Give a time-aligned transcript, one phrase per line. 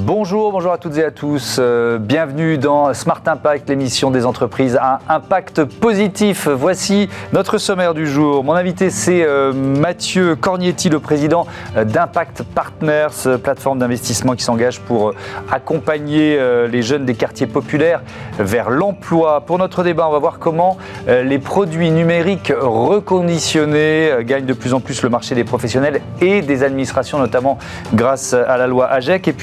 [0.00, 1.56] Bonjour, bonjour à toutes et à tous.
[1.58, 6.46] Euh, bienvenue dans Smart Impact, l'émission des entreprises à impact positif.
[6.46, 8.44] Voici notre sommaire du jour.
[8.44, 14.78] Mon invité, c'est euh, Mathieu Cornietti, le président euh, d'Impact Partners, plateforme d'investissement qui s'engage
[14.78, 15.14] pour
[15.50, 16.38] accompagner
[16.70, 18.02] les jeunes des quartiers populaires
[18.38, 19.40] vers l'emploi.
[19.40, 24.80] Pour notre débat, on va voir comment les produits numériques reconditionnés gagnent de plus en
[24.80, 27.58] plus le marché des professionnels et des administrations, notamment
[27.94, 29.34] grâce à la loi AGEC.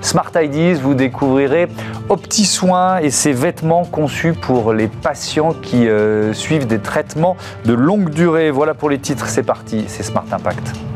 [0.00, 1.68] Smart Ideas, vous découvrirez
[2.08, 7.72] Opti Soins et ses vêtements conçus pour les patients qui euh, suivent des traitements de
[7.72, 8.50] longue durée.
[8.50, 10.87] Voilà pour les titres, c'est parti, c'est Smart Impact.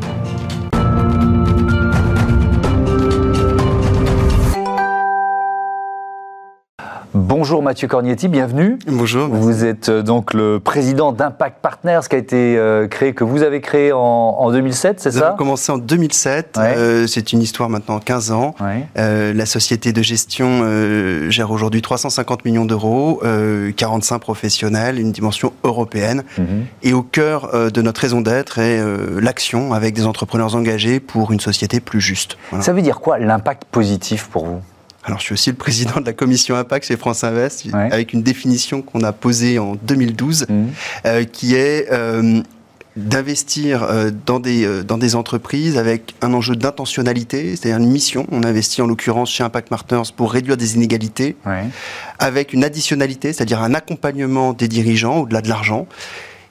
[7.34, 8.78] Bonjour Mathieu Cornietti, bienvenue.
[8.86, 9.26] Bonjour.
[9.28, 13.42] Vous êtes euh, donc le président d'Impact Partners qui a été euh, créé, que vous
[13.42, 15.30] avez créé en, 2007, c'est ça?
[15.30, 16.58] Nous commencé en 2007.
[16.58, 18.54] Euh, c'est une histoire maintenant 15 ans.
[18.94, 23.22] la société de gestion gère aujourd'hui 350 millions d'euros,
[23.78, 26.24] 45 professionnels, une dimension européenne.
[26.36, 26.66] Mhm.
[26.82, 28.78] Et au cœur de notre raison d'être est
[29.22, 32.36] l'action avec des entrepreneurs engagés pour une société plus juste.
[32.60, 34.60] Ça veut dire quoi l'impact positif pour vous?
[35.04, 38.22] Alors, je suis aussi le président de la commission Impact chez France Invest, avec une
[38.22, 40.64] définition qu'on a posée en 2012, mmh.
[41.06, 42.40] euh, qui est euh,
[42.94, 48.26] d'investir euh, dans, des, dans des entreprises avec un enjeu d'intentionnalité, c'est-à-dire une mission.
[48.30, 51.34] On investit en l'occurrence chez Impact Partners pour réduire des inégalités,
[52.20, 55.88] avec une additionnalité, c'est-à-dire un accompagnement des dirigeants au-delà de l'argent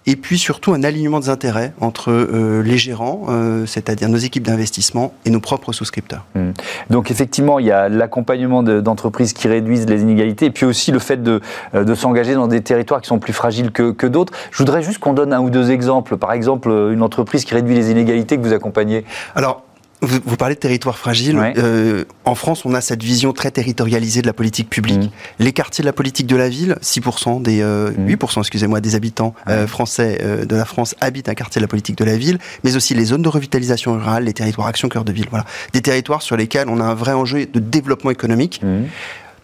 [0.07, 4.43] et puis surtout un alignement des intérêts entre euh, les gérants, euh, c'est-à-dire nos équipes
[4.43, 6.25] d'investissement, et nos propres souscripteurs.
[6.35, 6.51] Mmh.
[6.89, 10.99] Donc effectivement, il y a l'accompagnement d'entreprises qui réduisent les inégalités, et puis aussi le
[10.99, 11.41] fait de,
[11.75, 14.33] euh, de s'engager dans des territoires qui sont plus fragiles que, que d'autres.
[14.51, 16.17] Je voudrais juste qu'on donne un ou deux exemples.
[16.17, 19.05] Par exemple, une entreprise qui réduit les inégalités que vous accompagnez.
[19.35, 19.63] Alors,
[20.01, 21.39] vous, parlez de territoire fragile.
[21.57, 25.03] Euh, en France, on a cette vision très territorialisée de la politique publique.
[25.03, 25.09] Mm.
[25.39, 28.17] Les quartiers de la politique de la ville, 6% des 8%, euh, mm.
[28.39, 32.05] excusez-moi, des habitants euh, français de la France habitent un quartier de la politique de
[32.05, 35.27] la ville, mais aussi les zones de revitalisation rurale, les territoires action cœur de ville.
[35.29, 38.61] Voilà, des territoires sur lesquels on a un vrai enjeu de développement économique.
[38.63, 38.85] Mm.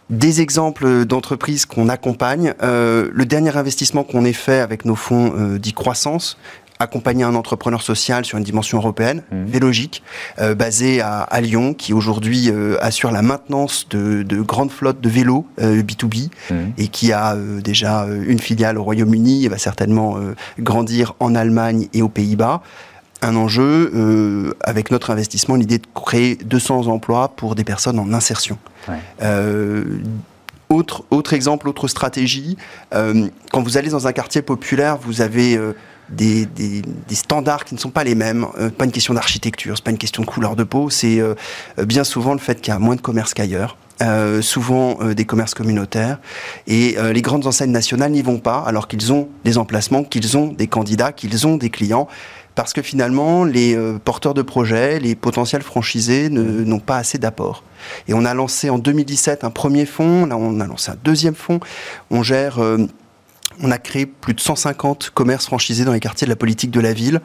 [0.10, 2.54] des exemples d'entreprises qu'on accompagne.
[2.62, 6.38] le dernier investissement qu'on ait fait avec nos fonds euh, dits croissance,
[6.80, 9.46] accompagner un entrepreneur social sur une dimension européenne, mmh.
[9.46, 10.04] Vélogique,
[10.40, 15.46] euh, basé à, Lyon, qui aujourd'hui euh, assure la maintenance de, grandes flottes de vélos
[15.60, 16.74] B2B euh, mmh.
[16.78, 20.18] et qui a déjà une filiale au Royaume-Uni et va certainement
[20.60, 22.62] grandir en Allemagne et aux Pays-Bas.
[23.22, 28.58] Un enjeu avec notre investissement, l'idée de créer 200 emplois pour des personnes en insertion.
[30.70, 32.58] autre, autre exemple, autre stratégie,
[32.92, 35.60] quand vous allez dans un quartier populaire, vous avez
[36.10, 36.48] des,
[37.12, 38.48] standards qui ne sont pas les mêmes.
[38.60, 41.36] Euh, pas une question d'architecture, c'est pas une question de couleur de peau, c'est euh,
[41.86, 43.78] bien souvent le fait qu'il y a moins de commerce qu'ailleurs.
[44.04, 46.20] Euh, souvent des commerces communautaires
[46.68, 50.54] et les grandes enseignes nationales n'y vont pas alors qu'ils ont des emplacements, qu'ils ont
[50.54, 52.08] des candidats, qu'ils ont des clients
[52.54, 53.76] parce que finalement les
[54.06, 57.64] porteurs de projets, les potentiels franchisés n'ont pas assez d'apport.
[58.08, 61.36] Et on a lancé en 2017 un premier fonds, là on a lancé un deuxième
[61.36, 61.60] fonds,
[62.12, 62.60] on gère
[63.62, 66.80] on a créé plus de 150 commerces franchisés dans les quartiers de la politique de
[66.80, 67.22] la ville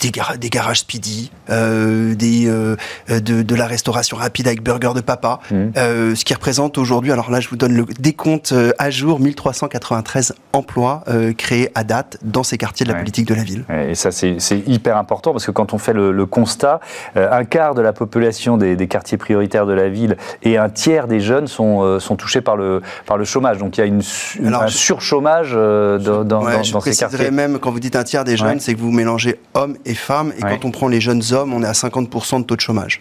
[0.00, 2.76] des, garages speedy, euh, des, euh,
[3.08, 5.56] de, la restauration rapide avec burger de papa, mmh.
[5.76, 10.34] euh, ce qui représente aujourd'hui, alors là je vous donne le décompte à jour, 1393
[10.52, 11.04] emplois
[11.36, 13.64] créés à date dans ces quartiers de la politique de la ville.
[13.88, 16.80] Et ça c'est hyper important parce que quand on fait le, constat,
[17.16, 21.20] un quart de la population des, quartiers prioritaires de la ville et un tiers des
[21.20, 23.58] jeunes sont, sont touchés par le, par le chômage.
[23.58, 24.02] Donc il y a une,
[24.54, 27.30] un surchômage dans, dans, je ces quartiers.
[27.30, 30.32] même quand vous dites un tiers des jeunes, c'est que vous mélangez hommes et femmes.
[30.38, 33.00] Et quand on prend les jeunes hommes, on est à 50% de taux de chômage.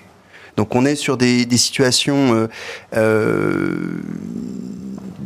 [0.57, 2.47] Donc on est sur des, situations euh,
[2.95, 4.01] euh,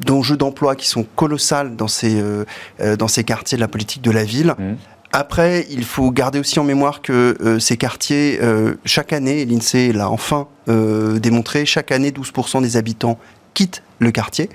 [0.06, 2.44] d'enjeux d'emploi qui sont colossales dans ces, euh,
[2.82, 4.54] euh, dans ces quartiers de la politique de la ville.
[4.58, 4.74] Mmh.
[5.14, 8.40] Après, il faut garder aussi en mémoire que ces quartiers,
[8.86, 13.20] chaque année, l'INSEE l'a enfin démontré, chaque année, 12% des habitants
[13.54, 14.50] quittent le quartier.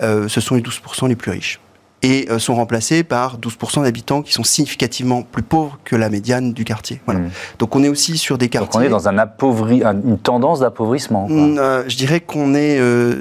[0.00, 1.60] ce sont les 12% les plus riches
[2.02, 6.52] et euh, sont remplacés par 12% d'habitants qui sont significativement plus pauvres que la médiane
[6.52, 7.00] du quartier.
[7.06, 7.20] Voilà.
[7.20, 7.30] Mmh.
[7.58, 8.80] Donc on est aussi sur des quartiers...
[8.80, 9.82] Donc on est dans un appauvri...
[9.82, 12.78] une tendance d'appauvrissement mmh, euh, Je dirais qu'on est...
[12.78, 13.14] Euh,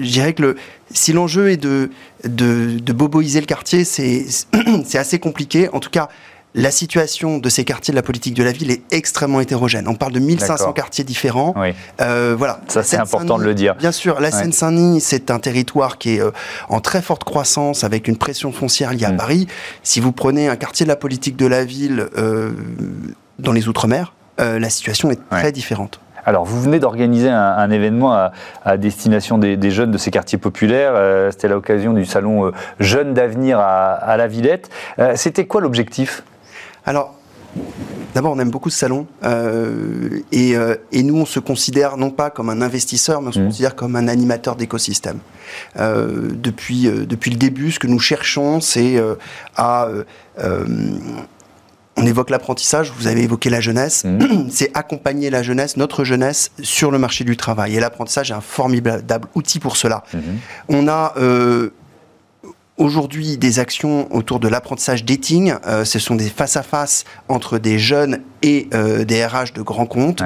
[0.00, 0.56] je dirais que le,
[0.92, 1.90] si l'enjeu est de,
[2.24, 5.68] de, de boboiser le quartier, c'est assez compliqué.
[5.72, 6.08] En tout cas,
[6.54, 9.86] la situation de ces quartiers de la politique de la ville est extrêmement hétérogène.
[9.88, 11.54] On parle de 1500 quartiers différents.
[12.00, 12.60] Euh, voilà.
[12.68, 13.74] Ça, c'est important de le dire.
[13.76, 16.30] Bien sûr, la Seine-Saint-Denis, c'est un territoire qui est euh,
[16.68, 19.16] en très forte croissance, avec une pression foncière liée à mm.
[19.16, 19.46] Paris.
[19.82, 22.52] Si vous prenez un quartier de la politique de la ville euh,
[23.38, 25.98] dans les Outre-mer, la situation est très différente.
[26.28, 28.12] Alors, vous venez d'organiser un, événement
[28.62, 30.92] à, destination des, jeunes de ces quartiers populaires.
[30.94, 34.68] Euh, c'était l'occasion du salon euh, Jeunes d'avenir à, la Villette.
[34.98, 36.22] Euh, c'était quoi l'objectif?
[36.88, 37.14] Alors,
[38.14, 39.06] D'abord, on aime beaucoup ce salon
[40.32, 43.46] et, nous, on se considère non pas comme un investisseur, mais on se mmh.
[43.46, 45.18] considère comme un animateur d'écosystème.
[45.76, 49.00] depuis, depuis le début, ce que nous cherchons, c'est
[49.56, 49.88] à
[51.98, 54.48] on évoque l'apprentissage, vous avez évoqué la jeunesse, mmh.
[54.50, 57.76] c'est accompagner la jeunesse, notre jeunesse, sur le marché du travail.
[57.76, 60.04] Et l'apprentissage est un formidable outil pour cela.
[60.14, 60.18] Mmh.
[60.68, 61.70] On a euh,
[62.78, 65.54] aujourd'hui des actions autour de l'apprentissage dating.
[65.66, 70.22] Euh, ce sont des face-à-face entre des jeunes et euh, des RH de grands comptes.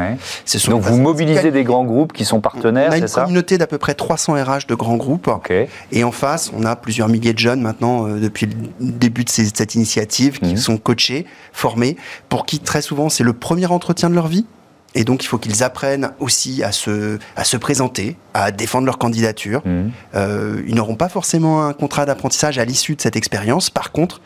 [0.69, 3.59] Donc vous mobilisez des grands groupes qui sont partenaires, c'est ça On a une communauté
[3.59, 5.31] d'à peu près 300 RH de grands groupes.
[5.91, 9.31] Et en face, on a plusieurs milliers de jeunes maintenant, euh, depuis le début de,
[9.31, 10.59] cette initiative, qui mmh.
[10.59, 11.97] sont coachés, formés,
[12.29, 14.47] pour qui très souvent c'est le premier entretien de leur vie.
[14.95, 18.99] Et donc, il faut qu'ils apprennent aussi à se, à se présenter, à défendre leur
[18.99, 19.63] candidature.
[19.65, 19.91] Mmh.
[20.15, 23.71] Euh, ils n'auront pas forcément un contrat d'apprentissage à l'issue de cette expérience.
[23.71, 24.21] Par contre,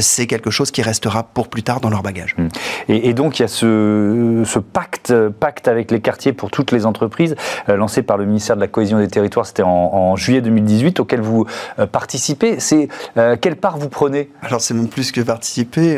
[0.00, 2.34] c'est quelque chose qui restera pour plus tard dans leur bagage.
[2.38, 2.48] Hum.
[2.88, 7.36] Et, donc il y a ce, pacte, pacte avec les quartiers pour toutes les entreprises
[7.68, 11.20] euh, lancé par le ministère de la Cohésion des Territoires, c'était en, juillet 2018, auquel
[11.20, 11.46] vous
[11.78, 12.60] euh, participez.
[12.60, 14.30] C'est euh, quelle part vous prenez?
[14.42, 15.96] Alors c'est même plus que participer.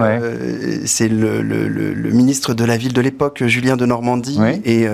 [0.87, 4.87] c'est le, ministre de la ville de l'époque, Julien de Normandie, et,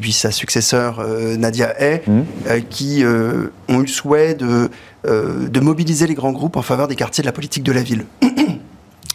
[0.00, 1.04] puis sa successeur
[1.38, 2.24] Nadia Hay, hum.
[2.70, 4.68] qui ont eu le souhait de euh,
[5.06, 8.04] de mobiliser les grands groupes en faveur des quartiers de la politique de la ville.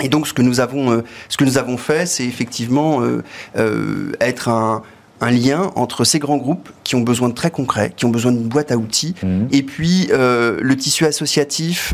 [0.04, 3.02] Et donc, ce que nous avons, euh, ce que nous avons fait, c'est effectivement
[3.56, 4.84] euh, être un,
[5.22, 8.48] lien entre ces grands groupes qui ont besoin de très concret, qui ont besoin d'une
[8.48, 9.46] boîte à outils, mmh.
[9.52, 11.94] et puis le tissu associatif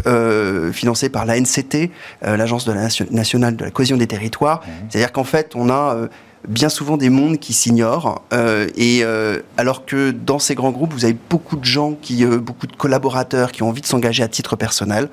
[0.71, 1.91] financé par la NCT,
[2.21, 4.61] l'Agence de la nationale de la cohésion des territoires.
[4.61, 4.71] Mmh.
[4.87, 6.07] C'est-à-dire qu'en fait, on a
[6.47, 8.21] bien souvent des mondes qui s'ignorent.
[8.33, 12.23] Euh, et euh, alors que dans ces grands groupes, vous avez beaucoup de gens, qui,
[12.23, 15.09] euh, beaucoup de collaborateurs qui ont envie de s'engager à titre personnel.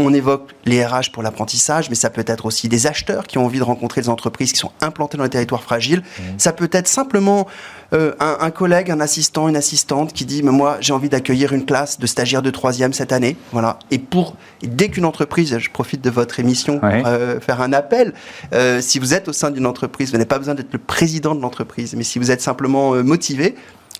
[0.00, 3.44] On évoque les RH pour l'apprentissage, mais ça peut être aussi des acheteurs qui ont
[3.44, 6.00] envie de rencontrer des entreprises qui sont implantées dans les territoires fragiles.
[6.00, 6.22] Mmh.
[6.38, 7.48] Ça peut être simplement
[7.92, 11.64] euh, un, collègue, un assistant, une assistante qui dit mais moi j'ai envie d'accueillir une
[11.64, 13.36] classe de stagiaires de troisième cette année.
[13.50, 13.80] Voilà.
[13.90, 18.14] Et pour dès qu'une entreprise, je profite de votre émission pour euh, faire un appel.
[18.52, 21.34] Euh, si vous êtes au sein d'une entreprise, vous n'avez pas besoin d'être le président
[21.34, 23.56] de l'entreprise, mais si vous êtes simplement motivé,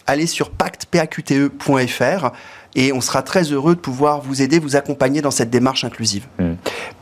[0.06, 2.30] allez sur pactepaqte.fr
[2.74, 6.26] et on sera très heureux de pouvoir vous aider, vous accompagner dans cette démarche inclusive.
[6.38, 6.54] Hmm.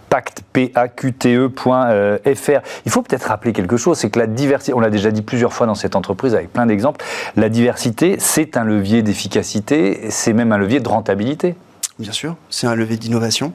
[0.08, 2.60] pactepaqte.fr.
[2.84, 5.52] Il faut peut-être rappeler quelque chose, c'est que la diversité, on l'a déjà dit plusieurs
[5.52, 7.04] fois dans cette entreprise avec plein d'exemples,
[7.36, 11.56] la diversité, c'est un levier d'efficacité, c'est même un levier de rentabilité.
[11.98, 13.54] Bien sûr, c'est un levier d'innovation.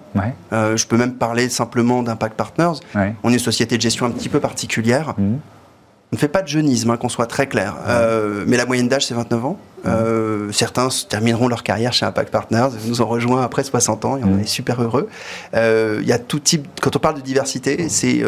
[0.52, 2.80] Euh, je peux même parler simplement d'Impact Partners.
[3.24, 5.14] On est une société de gestion un petit peu particulière.
[5.18, 5.36] Hmm.
[6.14, 7.78] On ne fait pas de jeunisme, hein, qu'on soit très clair.
[7.88, 9.58] Euh, mais la moyenne d'âge, c'est 29 ans.
[9.86, 14.24] Euh, certains termineront leur carrière chez Impact Partners, nous ont rejoint après 60 ans et
[14.26, 14.40] on mm.
[14.42, 15.08] est super heureux.
[15.56, 18.24] Euh, il y a tout type, quand on parle de diversité, c'est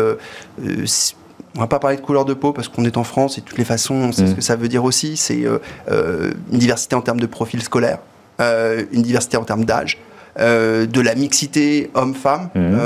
[1.55, 3.45] on va pas parler de couleur de peau parce qu'on est en France et de
[3.45, 4.35] toutes les façons, on sait ce mm.
[4.35, 5.17] que ça veut dire aussi.
[5.17, 5.43] C'est
[5.91, 7.99] une diversité en termes de profil scolaire,
[8.39, 9.99] une diversité en termes d'âge,
[10.37, 12.49] de la mixité homme-femme.
[12.55, 12.77] Mm.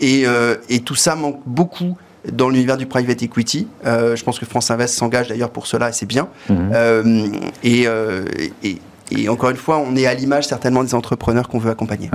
[0.00, 0.24] et,
[0.68, 1.96] et, tout ça manque beaucoup
[2.30, 3.68] dans l'univers du private equity.
[3.86, 6.28] Euh, je pense que France Invest s'engage d'ailleurs pour cela et c'est bien.
[6.48, 6.70] Mhm.
[6.74, 7.28] Euh,
[7.64, 8.24] euh,
[8.62, 8.78] et,
[9.10, 12.10] et, encore une fois, on est à l'image certainement des entrepreneurs qu'on veut accompagner.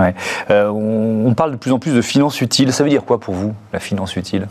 [0.49, 2.71] on, parle de plus en plus de finance utile.
[2.71, 4.47] Ça veut dire quoi pour vous, la finance utile?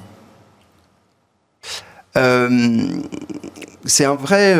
[3.87, 4.56] C'est un vrai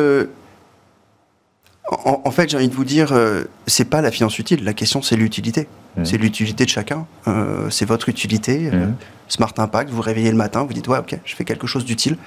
[2.05, 4.63] en, fait, j'ai envie de vous dire, euh, c'est pas la finance utile.
[4.63, 5.67] La question, c'est l'utilité.
[5.97, 6.05] Mmh.
[6.05, 7.07] C'est l'utilité de chacun.
[7.29, 8.71] Euh, c'est votre utilité.
[8.73, 8.97] Euh, mmh.
[9.29, 11.87] Smart Impact, vous vous réveillez le matin, vous dites ouais, ok, je fais quelque chose
[11.87, 12.19] d'utile.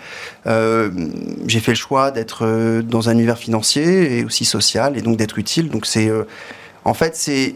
[0.46, 5.38] j'ai fait le choix d'être dans un univers financier et aussi social, et donc d'être
[5.38, 5.70] utile.
[5.70, 6.12] Donc c'est,
[6.86, 7.54] en fait, c'est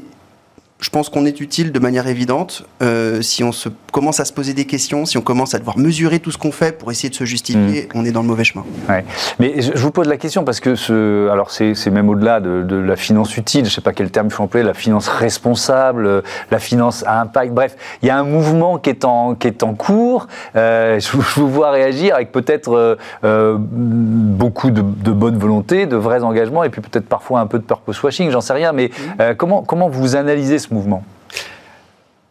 [0.82, 4.34] je pense qu'on est utile de manière évidente euh, si on se commence à se
[4.34, 7.10] poser des questions, si on commence à devoir mesurer tout ce qu'on fait pour essayer
[7.10, 7.98] de se justifier, mm.
[7.98, 8.66] on est dans le mauvais chemin.
[8.90, 9.06] Ouais.
[9.40, 12.96] Mais je vous pose la question parce que ce, alors c'est même au-delà de, la
[12.96, 16.60] finance utile, je ne sais pas quel terme il faut employer, la finance responsable, la
[16.60, 17.54] finance à impact.
[17.54, 20.28] Bref, il y a un mouvement qui est en qui est en cours.
[20.56, 26.24] Euh, je, vous vois réagir avec peut-être euh, beaucoup de, de, bonne volonté, de vrais
[26.24, 28.72] engagements et puis peut-être parfois un peu de purpose washing, j'en sais rien.
[28.72, 29.36] Mais mm.
[29.38, 31.04] comment comment vous analysez ce mouvement?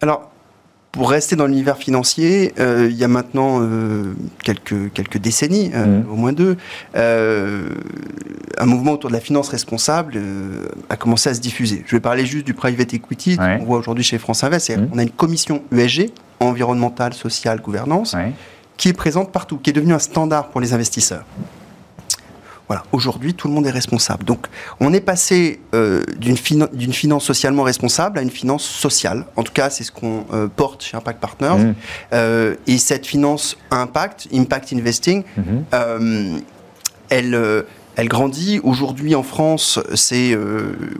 [0.02, 0.30] Alors,
[0.92, 6.00] pour rester dans l'univers financier, euh, il y a maintenant euh, quelques, quelques décennies, euh,
[6.00, 6.10] mmh.
[6.10, 6.56] au moins deux,
[6.94, 10.20] un mouvement autour de la finance responsable
[10.88, 11.84] a commencé à se diffuser.
[11.86, 14.76] Je vais parler juste du private equity qu'on voit aujourd'hui chez France Invest.
[14.76, 14.88] Mmh.
[14.92, 18.16] On a une commission ESG, environnementale, sociale, gouvernance,
[18.76, 21.24] qui est présente partout, qui est devenue un standard pour les investisseurs.
[22.70, 24.22] Voilà, aujourd'hui, tout le monde est responsable.
[24.22, 24.46] Donc,
[24.78, 29.24] on est passé euh, d'une finance socialement responsable à une finance sociale.
[29.34, 31.64] En tout cas, c'est ce qu'on euh, porte chez Impact Partners.
[31.64, 31.74] Mmh.
[32.12, 35.42] Euh, et cette finance impact, impact investing, mmh.
[37.08, 37.64] elle
[37.96, 38.60] elle grandit.
[38.62, 40.38] Aujourd'hui, en France, c'est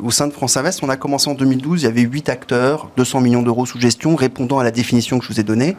[0.02, 2.90] au sein de France Invest, on a commencé en 2012, il y avait 8 acteurs,
[2.96, 5.76] 200 millions d'euros sous gestion, répondant à la définition que je vous ai donnée.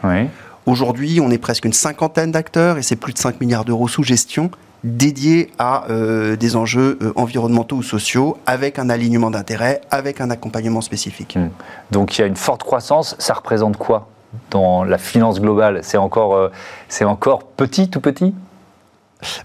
[0.64, 4.04] Aujourd'hui, on est presque une cinquantaine d'acteurs et c'est plus de 5 milliards d'euros sous
[4.04, 4.50] gestion
[4.84, 10.30] dédié à euh, des enjeux euh, environnementaux ou sociaux, avec un alignement d'intérêts, avec un
[10.30, 11.36] accompagnement spécifique.
[11.36, 11.48] Hmm.
[11.90, 14.08] Donc il y a une forte croissance, ça représente quoi
[14.50, 15.80] dans la finance globale?
[15.82, 16.48] C'est encore, euh,
[16.88, 18.34] c'est encore petit, tout petit?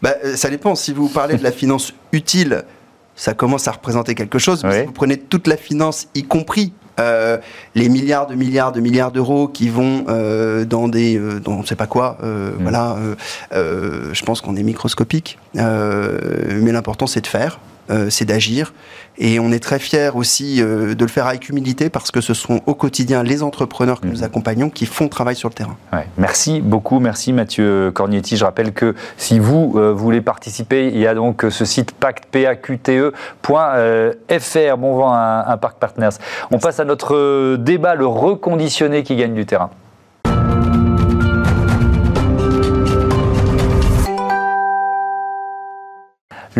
[0.01, 0.75] Bah, Ça dépend.
[0.75, 2.63] Si vous parlez de la finance utile,
[3.15, 4.63] ça commence à représenter quelque chose.
[4.63, 7.37] Mais si vous prenez toute la finance, y compris euh,
[7.75, 11.61] les milliards de milliards de milliards d'euros qui vont euh, dans des, euh, dans on
[11.61, 12.61] ne sait pas quoi, mm.
[12.61, 12.97] voilà,
[13.51, 17.59] je pense qu'on est microscopique, mais l'important c'est de faire.
[17.89, 18.73] Euh, c'est d'agir.
[19.17, 22.33] Et on est très fiers aussi euh, de le faire avec humilité parce que ce
[22.33, 24.23] sont au quotidien les entrepreneurs que nous mhm.
[24.23, 25.77] accompagnons qui font le travail sur le terrain.
[26.17, 28.35] Merci beaucoup, merci Mathieu Cornietti.
[28.35, 34.77] Je rappelle que si vous euh, voulez participer, il y a donc ce site pactepaqte.fr.
[34.77, 36.17] Bon vent à, un Parc Partners.
[36.51, 39.71] On passe à notre débat, le reconditionné qui gagne du terrain.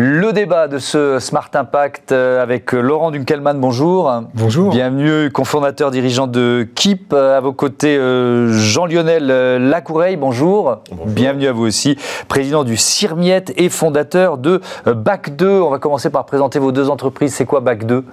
[0.00, 4.22] Le débat de ce Smart Impact euh, avec Laurent Dunkelman, bonjour.
[4.32, 4.70] Bonjour.
[4.70, 7.12] Bienvenue, cofondateur dirigeant de KIP.
[7.12, 9.26] Euh, à vos côtés, euh, Jean-Lionel
[9.68, 10.82] Lacoureille, bonjour.
[11.04, 15.62] Bienvenue à vous aussi, président du CIRMIET et fondateur de BAC2.
[15.62, 17.34] On va commencer par présenter vos deux entreprises.
[17.34, 18.04] C'est quoi BAC2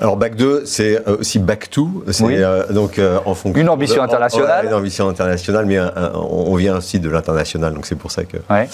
[0.00, 4.02] alors Bac 2, c'est aussi Bac 2, c'est euh, donc euh, en fonction une ambition
[4.02, 4.66] internationale.
[4.66, 5.78] une ambition internationale, mais
[6.14, 8.38] on vient aussi de l'international, donc c'est pour ça que.
[8.50, 8.68] Ouais.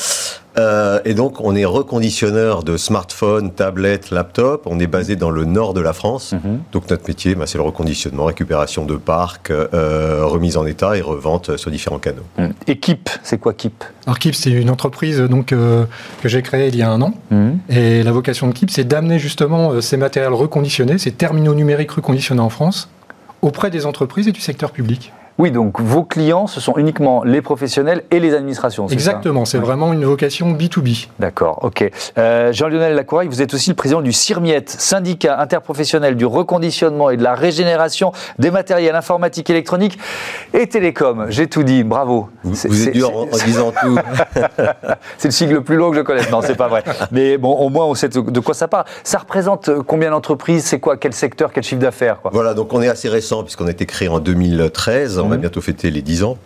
[0.57, 4.67] Et donc on est reconditionneur de smartphones, tablettes, laptops.
[4.67, 6.33] On est basé dans le nord de la France.
[6.33, 6.61] Mhm.
[6.73, 11.57] Donc notre métier, bah, c'est le reconditionnement, récupération de parcs, remise en état et revente
[11.57, 12.27] sur différents canaux.
[12.39, 12.53] Mhm.
[12.67, 15.87] Et KIP, c'est quoi KIP Alors KIP, c'est une entreprise donc que
[16.25, 17.15] j'ai créée il y a un an.
[17.31, 17.59] Mhm.
[17.69, 22.51] Et la vocation de KIP, c'est d'amener justement ces matériels reconditionnés, terminaux numériques reconditionnés en
[22.51, 22.89] France
[23.43, 25.13] auprès des entreprises et du secteur public.
[25.41, 28.87] Oui, donc vos clients, ce sont uniquement les professionnels et les administrations.
[28.89, 31.09] Exactement, c'est vraiment une vocation B2B.
[31.19, 31.91] D'accord, ok.
[32.19, 37.17] Euh, Jean-Lionel Lacoureille, vous êtes aussi le président du CIRMIET, syndicat interprofessionnel du reconditionnement et
[37.17, 39.99] de la régénération des matériels informatiques, électroniques
[40.53, 41.31] et télécoms.
[41.31, 42.29] J'ai tout dit, bravo.
[42.45, 43.99] Vous, êtes dur en, disant tout.
[45.17, 46.31] c'est le sigle le plus long que je connaisse.
[46.31, 46.85] Non, c'est pas vrai.
[47.13, 48.85] Mais bon, au moins on sait de quoi ça parle.
[49.05, 50.67] Ça représente combien d'entreprises?
[50.67, 50.99] C'est quoi?
[50.99, 51.51] Quel secteur?
[51.51, 55.19] Quel chiffre d'affaires Voilà, donc on est assez récent puisqu'on a été créé en 2013
[55.30, 56.39] on va bientôt fêter les 10 ans.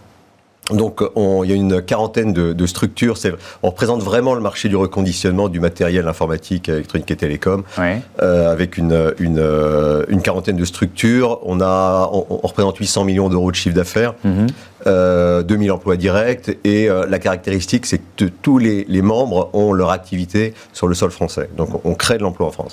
[0.70, 3.16] Donc, il y a une quarantaine de, structures.
[3.62, 8.78] On représente vraiment le marché du reconditionnement du matériel informatique, électronique et télécom, euh, avec
[8.78, 11.38] une, une, quarantaine de structures.
[11.42, 14.14] On, a, on, représente 800 millions d'euros de chiffre d'affaires.
[14.24, 14.46] Mhm
[14.86, 19.90] euh, 2000 emplois directs et euh, la caractéristique c'est que tous les, membres ont leur
[19.90, 21.50] activité sur le sol français.
[21.56, 22.72] Donc on crée de l'emploi en France.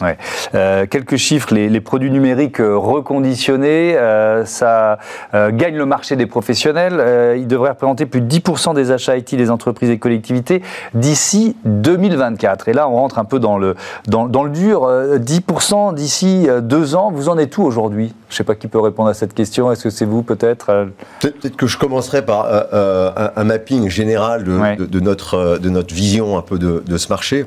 [0.56, 3.98] Euh, quelques chiffres, les, produits numériques euh, reconditionnés,
[4.46, 5.00] ça
[5.34, 7.38] gagne le marché des professionnels.
[7.38, 10.62] il devrait représenter plus de 10% des achats IT des entreprises et collectivités
[10.94, 12.70] d'ici 2024.
[12.70, 13.76] Et là on rentre un peu dans le,
[14.08, 14.88] dans, dans le dur.
[14.88, 18.14] 10% d'ici deux ans, vous en êtes où aujourd'hui?
[18.30, 19.72] Je ne sais pas qui peut répondre à cette question.
[19.72, 20.88] Est-ce que c'est vous peut-être?
[21.20, 25.94] Peut-être que je commence commencerai par euh, euh, un, mapping général de, notre, de notre
[25.94, 27.46] vision un peu de, de ce marché.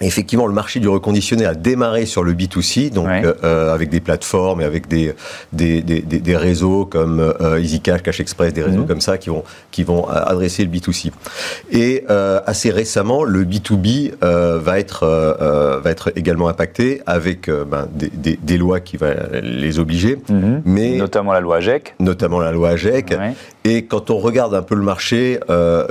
[0.00, 4.60] Effectivement, le marché du reconditionné a démarré sur le B2C, donc euh, avec des plateformes
[4.60, 5.14] et avec des,
[5.52, 8.86] des, des, des réseaux comme euh, EasyCash, Cash Express, des réseaux mhm.
[8.86, 11.10] comme ça qui vont, qui vont adresser le B2C.
[11.70, 17.50] Et euh, assez récemment, le B2B euh, va, être, euh, va être également impacté avec
[17.50, 20.18] ben, des, des, lois qui vont les obliger.
[20.28, 20.62] Mhm.
[20.64, 21.94] mais notamment la loi AGEC.
[22.00, 23.14] Notamment la loi AGEC.
[23.64, 25.38] Et quand on regarde un peu le marché,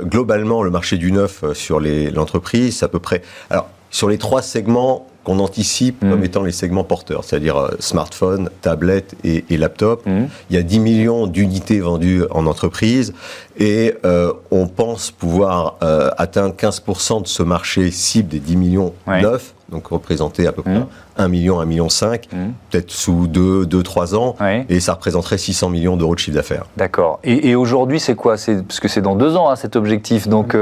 [0.02, 3.22] globalement, le marché du neuf sur l'entreprise, c'est à peu près...
[3.50, 6.24] Alors, sur les trois segments qu'on anticipe comme mm.
[6.24, 10.06] étant les segments porteurs, c'est-à-dire euh, smartphone, tablette et, laptop.
[10.06, 10.24] Mm.
[10.48, 13.12] Il y a 10 millions d'unités vendues en entreprise
[13.58, 18.94] et euh, on pense pouvoir euh, atteindre 15% de ce marché cible des 10 millions
[19.06, 20.80] neufs, donc représenter à peu près
[21.16, 21.30] 1 mm.
[21.30, 22.28] million, 1 million 5,
[22.70, 24.36] peut-être sous 2, 2 3 ans,
[24.68, 26.64] et ça représenterait 600 millions d'euros de chiffre d'affaires.
[26.76, 27.20] D'accord.
[27.24, 28.36] Et, aujourd'hui, c'est quoi?
[28.36, 30.28] Parce que c'est dans 2 ans hein, cet objectif.
[30.28, 30.56] Donc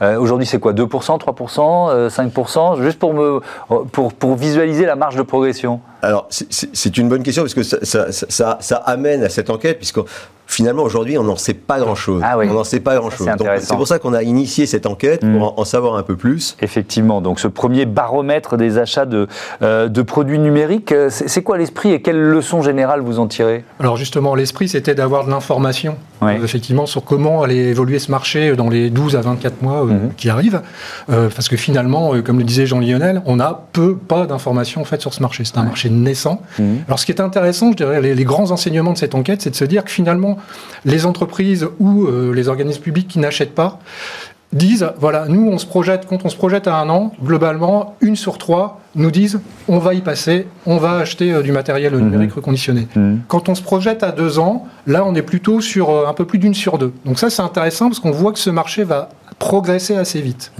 [0.00, 0.72] aujourd'hui, c'est quoi?
[0.72, 3.40] 2%, 3%, 5% Juste pour, me,
[3.92, 8.06] pour pour, visualiser la marge de progression Alors, c'est une bonne question parce que ça,
[8.10, 10.00] ça, amène à cette enquête, puisque
[10.48, 12.22] finalement, aujourd'hui, on n'en sait pas grand-chose.
[12.24, 13.28] Ah On n'en sait pas grand-chose.
[13.60, 15.60] C'est pour ça qu'on a initié cette enquête, pour mm.
[15.60, 16.56] en, savoir un peu plus.
[16.62, 19.28] Effectivement, donc ce premier baromètre des achats de,
[19.62, 23.64] euh, de produits numériques, euh, c'est quoi l'esprit et quelles leçons générales vous en tirez?
[23.78, 28.56] Alors justement, l'esprit, c'était d'avoir de l'information, euh, effectivement, sur comment allait évoluer ce marché
[28.56, 30.14] dans les 12 à 24 mois mm-hmm.
[30.16, 30.62] qui arrivent.
[31.06, 35.14] parce que finalement, comme le disait Jean-Lionel, on a peu, pas d'informations en fait, sur
[35.14, 35.44] ce marché.
[35.44, 36.42] C'est un marché naissant.
[36.58, 36.86] Mm-hmm.
[36.86, 39.56] Alors ce qui est intéressant, je dirais, les grands enseignements de cette enquête, c'est de
[39.56, 40.38] se dire que finalement,
[40.84, 43.78] les entreprises ou euh, les organismes publics qui n'achètent pas
[44.52, 48.16] disent, voilà, nous, on se projette, quand on se projette à un an, globalement, une
[48.16, 52.04] sur trois nous disent, on va y passer, on va acheter euh, du matériel mhm.
[52.04, 52.88] numérique reconditionné.
[52.96, 53.20] Mhm.
[53.28, 56.24] Quand on se projette à deux ans, là, on est plutôt sur euh, un peu
[56.24, 56.92] plus d'une sur deux.
[57.04, 60.52] Donc ça, c'est intéressant parce qu'on voit que ce marché va progresser assez vite.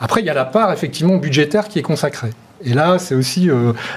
[0.00, 2.30] Après, il y a la part, effectivement, budgétaire qui est consacrée.
[2.62, 3.48] Et là, c'est aussi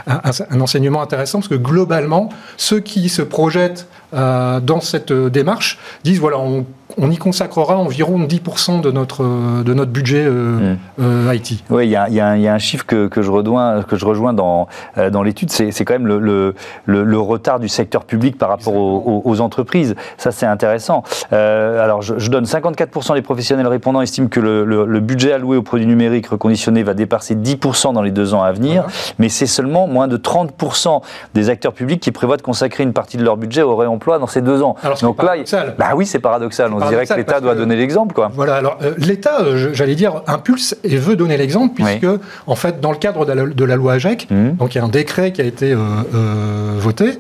[0.07, 5.79] un, enseignement intéressant parce que globalement, ceux qui se projettent euh, dans cette euh, démarche
[6.03, 9.23] disent voilà, on, y consacrera environ 10% de notre,
[9.63, 11.33] de notre budget euh, mm.
[11.33, 11.63] IT.
[11.69, 14.67] Oui, il y, y, a un chiffre que, que, je, rejoins, que je rejoins dans,
[15.11, 16.53] dans l'étude, c'est quand même le, le,
[16.85, 19.95] le, retard du secteur public par rapport aux, entreprises.
[20.17, 21.03] Ça, c'est intéressant.
[21.31, 26.27] alors, je, donne 54% des professionnels répondants estiment que le, budget alloué aux produits numériques
[26.27, 28.85] reconditionnés va dépasser 10% dans les deux ans à venir,
[29.19, 31.01] mais c'est seulement moins de 30%
[31.33, 34.27] des acteurs publics qui prévoient de consacrer une partie de leur budget au réemploi dans
[34.27, 34.75] ces deux ans.
[34.83, 35.35] Alors, donc là,
[35.77, 36.71] bah oui, c'est paradoxal.
[36.73, 38.31] On dirait que l'État doit donner l'exemple, quoi.
[38.33, 38.55] Voilà.
[38.55, 42.07] Alors euh, l'État, euh, j'allais dire, impulse et veut donner l'exemple puisque,
[42.47, 44.51] en fait, dans le cadre de la, loi AGEC, mmh.
[44.53, 47.19] donc il y a un décret qui a été euh, voté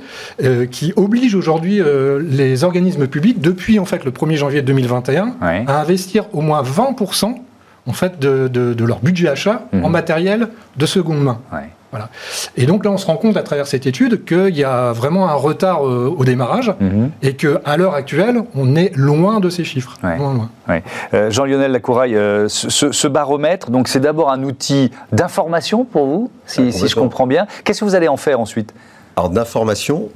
[0.71, 1.81] qui oblige aujourd'hui
[2.21, 6.95] les organismes publics, depuis en fait le 1er janvier 2021, à investir au moins 20
[7.85, 9.85] en fait de, leur budget achat mmh.
[9.85, 11.39] en matériel de seconde main.
[12.57, 15.29] Et donc là, on se rend compte à travers cette étude qu'il y a vraiment
[15.29, 17.11] un retard euh, au démarrage mhm.
[17.21, 19.97] et qu'à l'heure actuelle, on est loin de ces chiffres.
[21.13, 26.71] Euh, Jean-Lionel Lacouraille, euh, ce, baromètre, donc c'est d'abord un outil d'information pour vous, si,
[26.71, 27.47] je comprends bien.
[27.63, 28.73] Qu'est-ce que vous allez en faire ensuite?
[29.15, 30.09] Alors d'information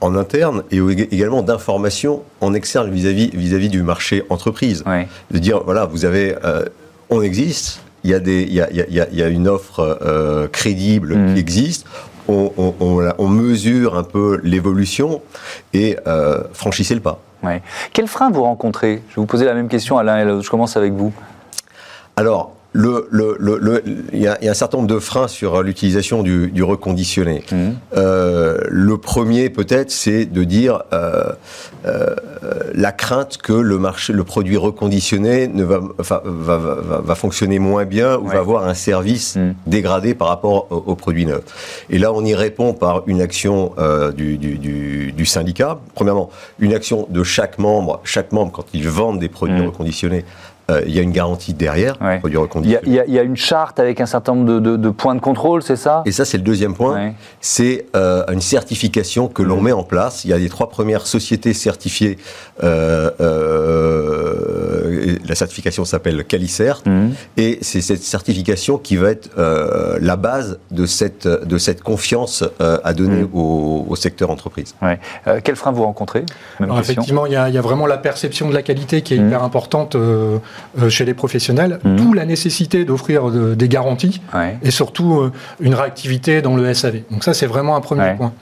[0.00, 0.78] en interne et
[1.12, 4.82] également d'information en externe vis-à-vis vis-à-vis du marché entreprise.
[5.30, 6.34] De dire voilà, vous avez,
[7.10, 10.48] on existe, il y, a des, il, y a, il, y a, une offre euh,
[10.48, 11.34] crédible mm.
[11.34, 11.86] qui existe.
[12.28, 15.20] On, on, on, mesure un peu l'évolution
[15.72, 17.18] et euh, franchissez le pas.
[17.42, 17.60] Ouais.
[17.92, 19.02] Quel frein vous rencontrez?
[19.08, 20.44] Je vais vous poser la même question à l'un et l'autre.
[20.44, 21.12] Je commence avec vous.
[22.16, 26.50] Alors, le, le, le, il, y a, un certain nombre de freins sur l'utilisation du,
[26.50, 27.42] du, reconditionné.
[27.50, 27.70] Mmh.
[27.96, 31.32] Euh, le premier, peut-être, c'est de dire euh,
[31.86, 32.14] euh,
[32.74, 36.58] la crainte que le marché, le produit reconditionné ne va, va, va,
[37.02, 39.54] va fonctionner moins bien ou va avoir un service mmh.
[39.66, 41.42] dégradé par rapport au, produit neuf.
[41.90, 45.80] Et là, on y répond par une action euh, du, du, du, du, syndicat.
[45.94, 48.00] Premièrement, une action de chaque membre.
[48.04, 49.66] Chaque membre, quand ils vendent des produits mmh.
[49.66, 50.49] reconditionnés, euh,
[50.86, 52.82] il y a une garantie derrière, produit reconditionné.
[52.86, 56.02] Il y, a une charte avec un certain nombre de, points de contrôle, c'est ça?
[56.06, 57.12] Et ça, c'est le deuxième point.
[57.40, 59.64] C'est euh, une certification que l'on mmh.
[59.64, 60.24] met en place.
[60.24, 62.18] Il y a les trois premières sociétés certifiées.
[62.62, 63.10] Euh,
[65.26, 66.82] la certification s'appelle Calicert.
[66.86, 67.08] Mmh.
[67.36, 69.30] Et c'est cette certification qui va être
[70.00, 73.30] la base de cette, de cette confiance à donner mmh.
[73.34, 74.74] au, secteur entreprise.
[75.44, 76.24] quel frein vous rencontrez?
[76.78, 80.38] Effectivement, il y, a, vraiment la perception de la qualité qui est hyper importante euh,
[80.88, 81.96] chez les professionnels, mmh.
[81.96, 84.20] d'où la nécessité d'offrir des garanties
[84.62, 87.02] et surtout euh, une réactivité dans le SAV.
[87.10, 88.32] Donc ça, c'est vraiment un premier point.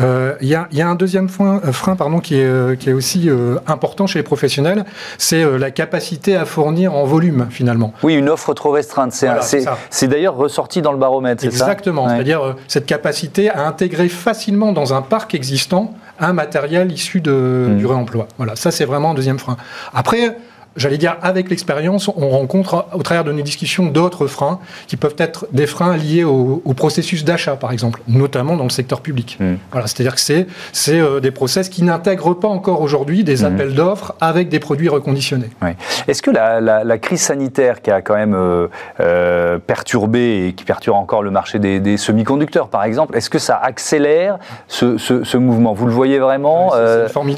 [0.00, 3.28] Euh, il y, a, un deuxième point, frein pardon, qui, est, qui est aussi
[3.66, 4.84] important chez les professionnels,
[5.18, 7.92] c'est la capacité à fournir en volume finalement.
[8.02, 9.12] Oui, une offre trop restreinte.
[9.12, 11.64] C'est d'ailleurs ressorti dans le baromètre, c'est ça?
[11.66, 17.66] Exactement, c'est-à-dire cette capacité à intégrer facilement dans un parc existant un matériel issu de,
[17.68, 17.76] mmh.
[17.78, 18.28] du réemploi.
[18.38, 19.56] Voilà, ça c'est vraiment un deuxième frein.
[19.94, 20.36] Après,
[20.76, 25.16] j'allais dire, avec l'expérience, on rencontre au travers de nos discussions d'autres freins qui peuvent
[25.18, 29.38] être des freins liés au, processus d'achat, par exemple, notamment dans le secteur public.
[29.40, 29.54] Hmm.
[29.72, 33.46] Voilà, c'est-à-dire que c'est c'est euh, des process qui n'intègrent pas encore aujourd'hui des hmm.
[33.46, 35.48] appels d'offres avec des produits reconditionnés.
[36.06, 38.68] Est-ce que la, la, crise sanitaire qui a quand même euh,
[39.00, 43.56] euh, perturbé et qui perturbe encore le marché des, semi-conducteurs, par exemple, est-ce que ça
[43.56, 45.72] accélère ce, ce, mouvement?
[45.72, 46.72] Vous le voyez vraiment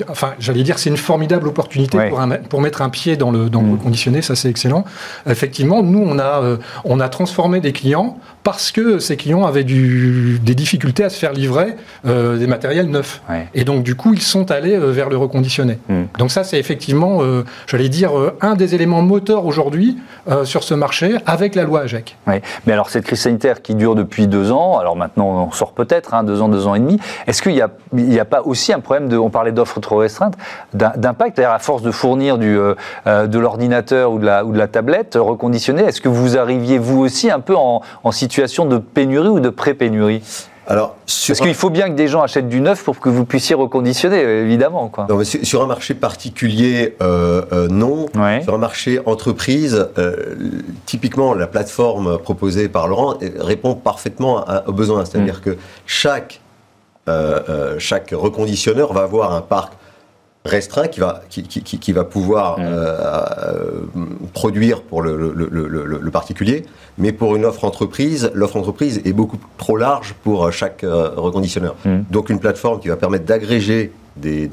[0.09, 3.51] Enfin, j'allais dire, c'est une formidable opportunité pour, pour mettre un pied dans dans le,
[3.51, 4.85] dans le reconditionné, ça c'est excellent.
[5.29, 6.43] Effectivement, nous, on a,
[6.85, 11.19] on a transformé des clients parce que ces clients avaient du, des difficultés à se
[11.19, 13.21] faire livrer des matériels neufs.
[13.55, 15.79] Et donc, du coup, ils sont allés vers le reconditionné.
[15.89, 16.03] Mmh.
[16.19, 17.21] Donc ça, c'est effectivement,
[17.67, 19.99] j'allais dire, un des éléments moteurs aujourd'hui
[20.45, 22.17] sur ce marché avec la loi AGEC.
[22.27, 26.15] Mais alors, cette crise sanitaire qui dure depuis deux ans, alors maintenant on sort peut-être,
[26.15, 27.55] hein, deux ans, deux ans et demi, est-ce qu'il
[27.93, 30.35] n'y a, pas aussi un problème de, on parlait d'offres trop restreintes,
[30.75, 32.75] d'impact, c'est-à-dire à force de fournir du, euh,
[33.07, 36.79] euh, de l'ordinateur ou, de la, ou de la tablette reconditionnée, est-ce que vous arriviez
[36.79, 40.23] vous aussi un peu en, en situation de pénurie ou de pré-pénurie?
[40.71, 43.55] Alors, Parce qu'il faut bien que des gens achètent du neuf pour que vous puissiez
[43.55, 44.89] reconditionner, évidemment.
[44.89, 45.07] Quoi.
[45.09, 48.07] Non, sur un marché particulier, euh, euh, non.
[48.43, 50.35] Sur un marché entreprise, euh,
[50.85, 55.07] typiquement, la plateforme proposée par Laurent répond parfaitement aux besoins.
[55.07, 55.41] C'est-à-dire mm.
[55.41, 56.43] que chaque,
[57.79, 59.73] chaque reconditionneur va avoir un parc
[60.45, 64.29] restreint qui va, qui, qui, qui va pouvoir mm.
[64.33, 66.65] produire pour le, le, le, le particulier
[66.99, 71.11] mais pour une offre entreprise, l'offre entreprise est beaucoup trop large pour euh, chaque euh,
[71.17, 71.77] reconditionneur.
[71.85, 72.01] Hmm.
[72.11, 74.51] Donc une plateforme qui va permettre d'agréger des,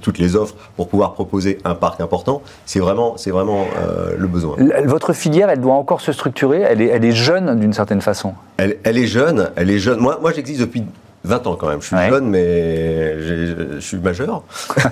[0.00, 4.26] toutes les offres pour pouvoir proposer un parc important, c'est vraiment, c'est vraiment euh, le
[4.26, 4.56] besoin.
[4.86, 8.32] Votre filière, elle doit encore se structurer, elle est, elle est jeune d'une certaine façon?
[8.56, 10.00] Elle, elle, est jeune, elle est jeune.
[10.00, 10.82] Moi, moi j'existe depuis
[11.24, 11.80] 20 ans quand même.
[11.80, 14.42] Je suis jeune, mais je suis majeur.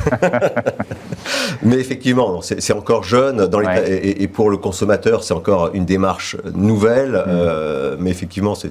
[1.62, 3.46] mais effectivement, c'est encore jeune.
[3.46, 7.12] Dans et, pour le consommateur, c'est encore une démarche nouvelle.
[7.12, 7.24] Mm.
[7.28, 8.70] Euh, mais effectivement, c'est.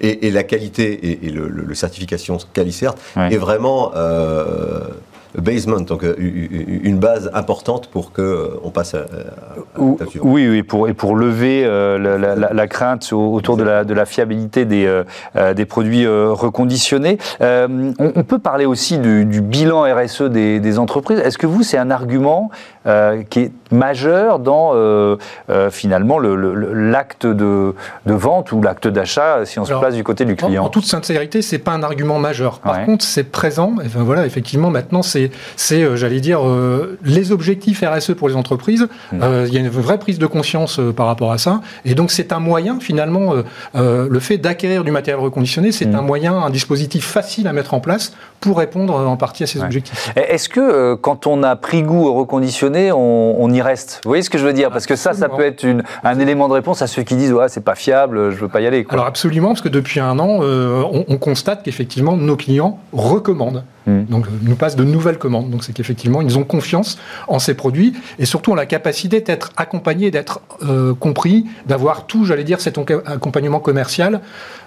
[0.00, 3.92] Et, et, la qualité et, le, le, certification Calicert est vraiment.
[3.94, 4.80] Euh,
[5.38, 9.06] basement, donc euh, une base importante pour que euh, on passe à,
[9.78, 14.64] Oui, oui, pour, et pour lever euh, la, crainte autour de la, de la fiabilité
[14.64, 15.02] des,
[15.54, 17.18] des produits reconditionnés.
[17.40, 21.18] On, peut parler aussi du, bilan RSE des, des entreprises.
[21.18, 22.50] Est-ce que vous, c'est un argument
[23.30, 24.72] qui est majeur dans
[25.70, 27.74] finalement l'acte de,
[28.06, 30.84] de, vente ou l'acte d'achat si on se place du côté du client En, toute
[30.84, 32.60] sincérité, c'est pas un argument majeur.
[32.60, 33.74] Par contre, c'est présent.
[33.84, 35.23] Et voilà, effectivement, maintenant, c'est
[35.56, 38.88] c'est, euh, j'allais dire, euh, les objectifs RSE pour les entreprises.
[39.12, 39.20] Mmh.
[39.22, 41.60] Euh, il y a une vraie prise de conscience par rapport à ça.
[41.84, 43.34] Et donc, c'est un moyen, finalement,
[43.74, 45.94] le fait d'acquérir du matériel reconditionné, c'est mmh.
[45.94, 49.60] un moyen, un dispositif facile à mettre en place pour répondre en partie à ces
[49.62, 50.12] objectifs.
[50.16, 54.00] Est-ce que quand on a pris goût au reconditionné, on, y reste?
[54.04, 54.70] Vous voyez ce que je veux dire?
[54.70, 55.66] Parce que ça, ça peut être
[56.02, 58.60] un élément de réponse à ceux qui disent ouais, c'est pas fiable, je veux pas
[58.60, 58.86] y aller.
[58.90, 63.64] Alors absolument, parce que depuis un an, on, on constate qu'effectivement nos clients recommandent.
[63.86, 64.04] Hmm.
[64.04, 65.50] Donc, nous passent de nouvelles commandes.
[65.50, 69.52] Donc, c'est qu'effectivement, ils ont confiance en ces produits et surtout en la capacité d'être
[69.56, 74.20] accompagnés, d'être euh, compris, d'avoir tout, j'allais dire, cet accompagnement commercial.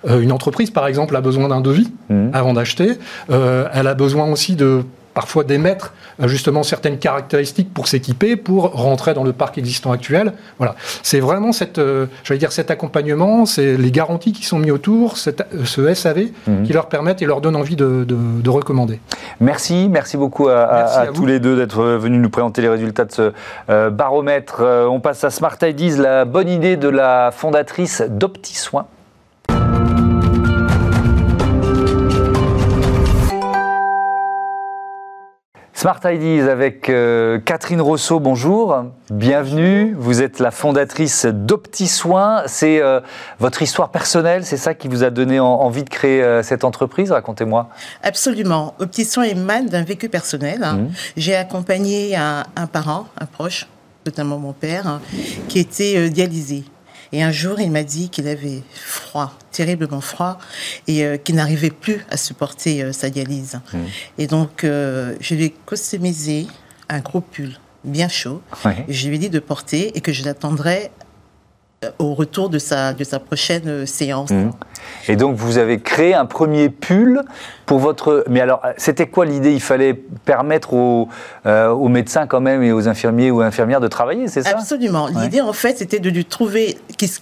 [0.08, 2.30] Euh, une entreprise, par exemple, a besoin d'un devis hmm.
[2.34, 2.98] avant d'acheter.
[3.30, 4.84] Euh, elle a besoin aussi de
[5.18, 10.34] parfois d'émettre euh, justement certaines caractéristiques pour s'équiper, pour rentrer dans le parc existant actuel.
[10.60, 12.06] Voilà, c'est vraiment cette, euh,
[12.38, 16.64] dire cet accompagnement, c'est les garanties qui sont mises autour, cette, euh, ce SAV mhm.
[16.68, 18.06] qui leur permettent et leur donnent envie de,
[18.48, 19.02] recommander.
[19.40, 23.90] Merci, merci beaucoup à, tous les deux d'être venus nous présenter les résultats de ce
[23.90, 24.62] baromètre.
[24.62, 28.86] on passe à Smart Ideas, la bonne idée de la fondatrice d'OptiSoin.
[35.78, 39.94] Smart Ideas avec euh, Catherine Rousseau, bonjour, bienvenue.
[39.96, 42.42] Vous êtes la fondatrice d'OptiSoin.
[42.48, 43.00] C'est euh,
[43.38, 47.12] votre histoire personnelle, c'est ça qui vous a donné envie de créer euh, cette entreprise?
[47.12, 47.70] Racontez-moi.
[48.02, 48.74] Absolument.
[48.80, 50.62] OptiSoin émane d'un vécu personnel.
[50.62, 50.88] Mmh.
[51.16, 53.68] J'ai accompagné un, parent, un proche,
[54.04, 55.00] notamment mon père, hein,
[55.48, 56.64] qui était dialysé.
[57.12, 60.38] Et un jour, il m'a dit qu'il avait froid, terriblement froid,
[60.88, 63.60] et euh, qu'il n'arrivait plus à supporter euh, sa dialyse.
[63.74, 63.78] Mmh.
[64.18, 66.48] Et donc, euh, je lui ai customisé
[66.90, 68.42] un gros pull bien chaud.
[68.88, 70.92] Et je lui ai dit de porter et que je l'attendrais
[72.00, 74.32] au retour de sa, de sa prochaine séance.
[74.32, 74.50] Mmh.
[75.10, 77.22] Et donc vous avez créé un premier pull
[77.68, 78.24] pour votre...
[78.30, 79.54] Mais alors, c'était quoi l'idée?
[79.54, 81.08] Il fallait permettre aux,
[81.46, 84.58] euh, aux, médecins quand même et aux infirmiers ou infirmières de travailler, c'est ça?
[84.58, 85.08] Absolument.
[85.08, 86.78] L'idée en fait, c'était de lui trouver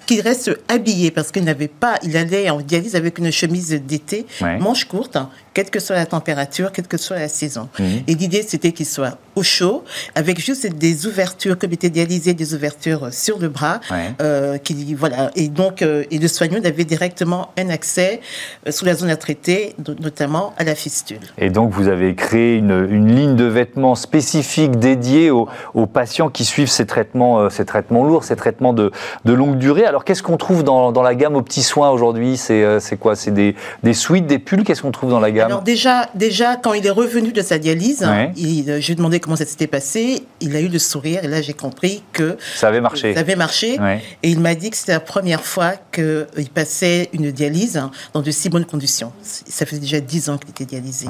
[0.06, 1.96] qu'il reste habillé parce qu'il n'avait pas...
[2.04, 4.26] Il allait en dialyse avec une chemise d'été,
[4.60, 5.18] manche courte,
[5.54, 7.68] quelle que soit la température, quelle que soit la saison.
[7.80, 7.84] Mmh.
[8.08, 12.54] Et l'idée, c'était qu'il soit au chaud, avec juste des ouvertures, comme était dialysé, des
[12.54, 13.80] ouvertures sur le bras.
[14.22, 15.32] Euh, qui, voilà.
[15.36, 18.20] Et donc, euh, et le soignant avait directement un accès
[18.68, 21.20] euh, sous la zone à traiter, notamment à la fistule.
[21.38, 25.48] Et donc, vous avez créé une, ligne de vêtements spécifique dédiée aux,
[25.86, 28.92] patients qui suivent ces traitements, euh, ces traitements lourds, ces traitements de,
[29.26, 29.86] longue durée.
[29.86, 32.40] Alors, qu'est-ce qu'on trouve dans, la gamme aux petits soins aujourd'hui?
[32.50, 33.16] Euh, C'est quoi?
[33.16, 34.64] C'est des, des suites, des pulls?
[34.64, 35.48] Qu'est-ce qu'on trouve dans la gamme?
[35.48, 38.06] Alors, déjà, déjà, quand il est revenu de sa dialyse,
[38.36, 40.24] il, je lui ai demandé comment ça s'était passé.
[40.42, 43.14] il a eu le sourire et là j'ai compris que ça avait marché.
[43.14, 43.78] Ça avait marché.
[44.24, 48.32] Et il m'a dit que c'était la première fois qu'il passait une dialyse dans de
[48.32, 49.14] si bonnes conditions.
[49.22, 51.08] Ça faisait déjà dix ans qu'il était dialysé.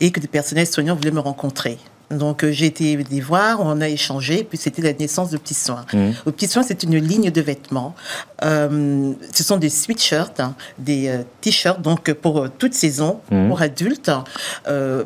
[0.00, 1.78] Et que des personnels soignants voulaient me rencontrer.
[2.10, 5.54] Donc euh, j'ai été les voir, on a échangé, puis c'était la naissance de Petits
[5.54, 5.84] Soins.
[5.92, 6.30] Mmh.
[6.32, 7.94] Petits Soins, c'est une ligne de vêtements.
[8.42, 13.48] Euh, ce sont des sweatshirts, hein, des euh, t-shirts, donc pour toute saison, mmh.
[13.48, 14.10] pour adultes,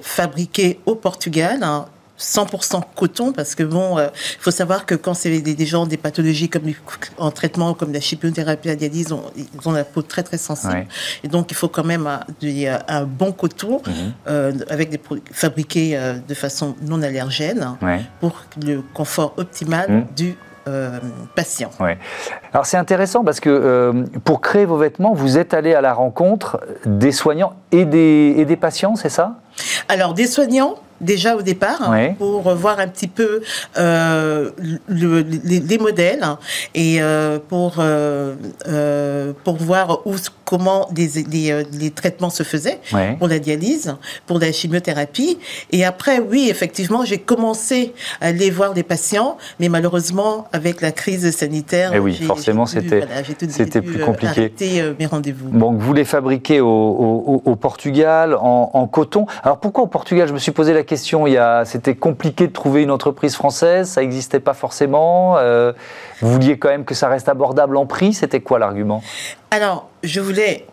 [0.03, 1.87] fabriqués au Portugal, hein,
[2.19, 4.09] 100% coton parce que bon, il euh,
[4.41, 6.63] faut savoir que quand c'est des, gens des pathologies comme
[7.19, 10.87] en traitement comme la chimiothérapie, la dialyse, ils ont la peau très très sensible.
[11.25, 12.21] Et donc il faut quand même un,
[12.89, 13.83] un bon coton
[14.27, 15.01] euh, avec des
[15.33, 17.77] fabriqués euh, de façon non allergène
[18.21, 20.07] pour le confort optimal mhm.
[20.17, 20.35] du
[21.37, 21.71] patient.
[22.53, 26.61] Alors c'est intéressant parce que pour créer vos vêtements, vous êtes allé à la rencontre
[26.85, 29.37] des soignants et des, et des patients, c'est ça?
[29.89, 33.43] Alors des soignants, déjà au départ pour voir un petit peu
[33.79, 34.51] euh,
[34.89, 36.25] les, modèles
[36.75, 40.15] et euh, pour euh, pour voir où
[40.47, 42.79] comment les traitements se faisaient
[43.19, 45.39] pour la dialyse, pour la chimiothérapie.
[45.73, 50.93] Et après, oui, effectivement, j'ai commencé à aller voir les patients, mais malheureusement, avec la
[50.93, 53.07] crise sanitaire, et eh oui, forcément, c'était
[53.49, 54.53] c'était plus compliqué.
[54.99, 55.51] mes rendez-vous.
[55.51, 59.27] Donc, vous les fabriquez au, au, Portugal en, en, coton.
[59.43, 60.29] Alors, pourquoi au Portugal?
[60.29, 61.27] Je me suis posé la question.
[61.27, 65.37] Il c'était compliqué de trouver une entreprise française, ça n'existait pas forcément.
[65.39, 65.73] Euh,
[66.21, 68.15] vous vouliez quand même que ça reste abordable en prix.
[68.15, 69.03] C'était quoi l'argument?
[69.51, 70.67] Alors, je voulais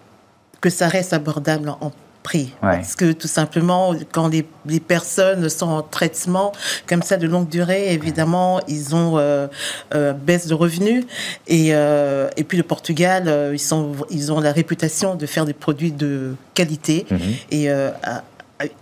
[0.62, 1.92] que ça reste abordable en
[2.24, 2.54] prix.
[2.62, 6.54] Parce que tout simplement, quand les, personnes sont en traitement
[6.88, 9.48] comme ça de longue durée, évidemment, ils ont euh,
[9.94, 11.04] euh, baisse de revenus.
[11.48, 15.92] Et, et puis le Portugal, ils, sont, ils ont la réputation de faire des produits
[15.92, 17.06] de qualité.
[17.12, 17.20] Mhm.
[17.52, 17.70] Et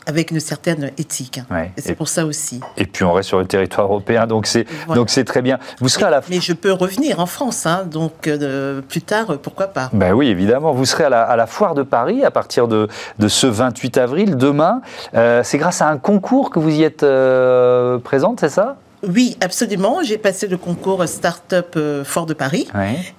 [0.05, 1.39] avec une certaine éthique.
[1.77, 2.59] Et c'est pour ça aussi.
[2.77, 5.59] Et puis on reste sur le territoire européen, donc c'est donc c'est très bien.
[5.79, 6.21] Vous serez à la.
[6.29, 9.89] Mais je peux revenir en France, hein, donc euh, plus tard, pourquoi pas.
[9.93, 10.71] Ben oui, évidemment.
[10.73, 12.87] Vous serez à la, à la foire de Paris à partir de,
[13.19, 14.81] de ce 28 avril, demain.
[15.15, 18.77] Euh, c'est grâce à un concours que vous y êtes euh, présente, c'est ça?
[19.03, 19.99] Oui, absolument.
[20.03, 22.67] J'ai passé le concours Startup euh, Fort de Paris.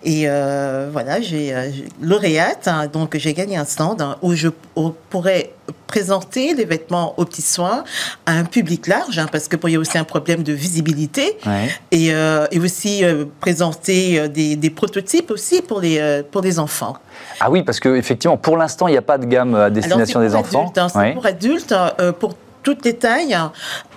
[0.05, 2.69] Et euh, voilà, j'ai euh, lauréate.
[2.69, 4.49] Hein, donc, j'ai gagné un stand hein, où je
[5.11, 5.51] pourrais
[5.89, 7.85] présenter les vêtements aux petits soins
[8.27, 11.37] à un public large, hein, parce qu'il y a aussi un problème de visibilité.
[11.91, 13.03] Et, et, aussi
[13.41, 16.97] présenter des, des, prototypes aussi pour les, pour les enfants.
[17.41, 20.35] Ah oui, parce qu'effectivement, pour l'instant, il n'y a pas de gamme à destination des
[20.35, 20.73] enfants.
[20.75, 21.75] c'est pour adultes,
[22.21, 23.37] pour toutes les tailles,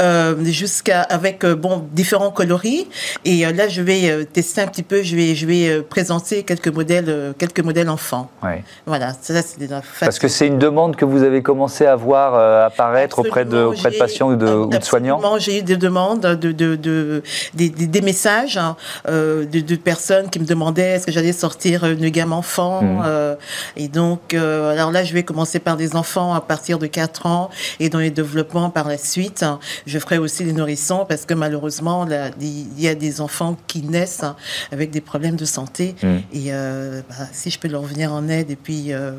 [0.02, 2.88] euh, jusqu'à avec euh, bon différents coloris.
[3.24, 5.04] Et euh, là, je vais tester un petit peu.
[5.04, 8.30] Je vais je vais présenter quelques modèles quelques modèles enfants.
[8.44, 8.64] Ouais.
[8.86, 13.20] Voilà, ça, c'est Parce que c'est une demande que vous avez commencé à voir apparaître
[13.20, 15.20] auprès de auprès de patients ou de, ou de soignants.
[15.38, 17.24] J'ai eu des demandes de, de, de
[17.54, 18.76] des, des, messages hein,
[19.08, 22.82] de, de, personnes qui me demandaient est-ce que j'allais sortir une gamme enfant.
[22.82, 23.38] Mmh.
[23.78, 27.50] et donc alors là, je vais commencer par des enfants à partir de 4 ans
[27.80, 29.46] et dans les développements par la suite.
[29.86, 32.08] Je ferai aussi les nourrissons parce que malheureusement,
[32.40, 34.26] il y a des enfants qui naissent
[34.72, 35.96] avec des problèmes de santé.
[36.02, 36.08] Mmh.
[36.34, 39.12] Et euh, bah, si je peux leur venir en aide et puis euh,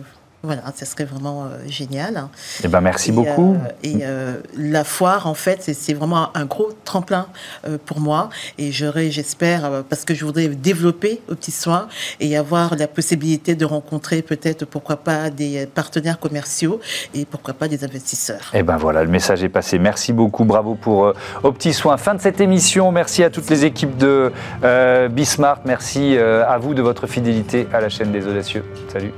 [0.47, 2.29] voilà, ça serait vraiment euh, génial.
[2.65, 3.55] Eh ben, merci beaucoup.
[3.55, 7.27] Euh, et euh, la foire, en fait, c'est vraiment un gros tremplin
[7.85, 8.31] pour moi.
[8.59, 11.89] Et j'aurai, j'espère, parce que je voudrais développer aux petits soins
[12.21, 16.81] et avoir la possibilité de rencontrer peut-être, pourquoi pas, des partenaires commerciaux
[17.13, 18.53] et pourquoi pas des investisseurs.
[18.55, 19.79] Et eh ben voilà, le message est passé.
[19.79, 21.97] Merci beaucoup, bravo pour aux petits soins.
[21.97, 22.93] Fin de cette émission.
[22.93, 24.33] Merci à toutes les équipes de
[25.11, 25.63] Bismarck.
[25.65, 28.65] Merci à vous de votre fidélité à la chaîne des audacieux.
[28.93, 29.13] Salut.